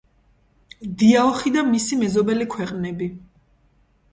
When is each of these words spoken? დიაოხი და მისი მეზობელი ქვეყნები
დიაოხი 1.01 1.53
და 1.57 1.65
მისი 1.67 1.99
მეზობელი 2.01 2.49
ქვეყნები 2.55 3.11